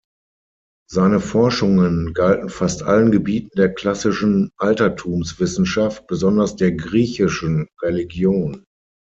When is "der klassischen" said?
3.55-4.49